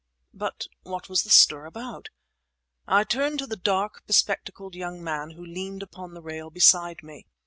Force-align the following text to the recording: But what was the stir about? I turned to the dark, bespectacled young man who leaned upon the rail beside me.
But 0.33 0.65
what 0.81 1.09
was 1.09 1.21
the 1.21 1.29
stir 1.29 1.67
about? 1.67 2.09
I 2.87 3.03
turned 3.03 3.37
to 3.37 3.45
the 3.45 3.55
dark, 3.55 4.01
bespectacled 4.07 4.73
young 4.73 5.03
man 5.03 5.29
who 5.29 5.45
leaned 5.45 5.83
upon 5.83 6.15
the 6.15 6.23
rail 6.23 6.49
beside 6.49 7.03
me. 7.03 7.27